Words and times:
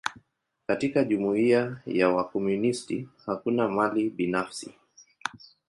Katika 0.67 1.03
jumuia 1.03 1.77
ya 1.85 2.09
wakomunisti, 2.09 3.09
hakuna 3.25 3.69
mali 3.69 4.09
binafsi. 4.09 4.73